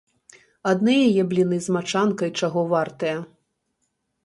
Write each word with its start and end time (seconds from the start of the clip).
Адны 0.71 0.95
яе 1.09 1.23
бліны 1.33 1.59
з 1.67 1.77
мачанкай 1.77 2.33
чаго 2.41 2.65
вартыя! 2.75 3.17